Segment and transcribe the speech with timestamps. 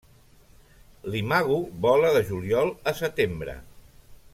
[1.15, 3.59] L'imago vola de juliol a setembre.